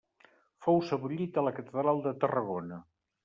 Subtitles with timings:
[0.67, 2.81] Fou sebollit a la Catedral de Tarragona.